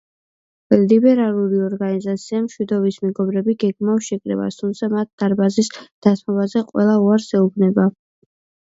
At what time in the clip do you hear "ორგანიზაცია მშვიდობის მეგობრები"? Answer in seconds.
1.65-3.57